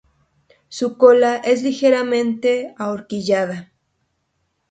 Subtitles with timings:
[0.67, 3.71] Su cola es ligeramente ahorquillada.